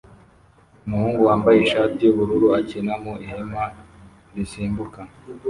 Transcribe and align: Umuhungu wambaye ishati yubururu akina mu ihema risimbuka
Umuhungu 0.85 1.19
wambaye 1.27 1.57
ishati 1.61 1.99
yubururu 2.03 2.47
akina 2.59 2.93
mu 3.03 3.13
ihema 3.25 3.63
risimbuka 4.33 5.01